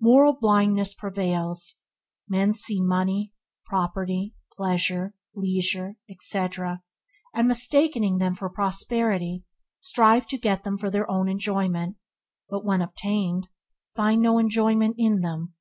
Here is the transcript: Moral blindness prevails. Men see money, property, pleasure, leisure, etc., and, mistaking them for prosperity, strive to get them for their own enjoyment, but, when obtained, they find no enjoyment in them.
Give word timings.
Moral 0.00 0.32
blindness 0.32 0.94
prevails. 0.94 1.82
Men 2.26 2.54
see 2.54 2.80
money, 2.80 3.34
property, 3.66 4.34
pleasure, 4.56 5.12
leisure, 5.34 5.96
etc., 6.08 6.82
and, 7.34 7.46
mistaking 7.46 8.16
them 8.16 8.34
for 8.34 8.48
prosperity, 8.48 9.44
strive 9.82 10.26
to 10.28 10.38
get 10.38 10.64
them 10.64 10.78
for 10.78 10.90
their 10.90 11.10
own 11.10 11.28
enjoyment, 11.28 11.98
but, 12.48 12.64
when 12.64 12.80
obtained, 12.80 13.42
they 13.48 13.96
find 14.02 14.22
no 14.22 14.38
enjoyment 14.38 14.94
in 14.96 15.20
them. 15.20 15.52